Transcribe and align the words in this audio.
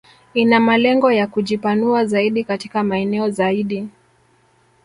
Ina 0.33 0.59
malengo 0.59 1.11
ya 1.11 1.27
kujipanua 1.27 2.05
zaidi 2.05 2.43
katika 2.43 2.83
maeneo 2.83 3.29
zaidi 3.29 3.87